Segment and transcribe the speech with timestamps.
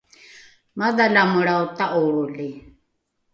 [0.79, 2.49] madhalamelrao ta’olroli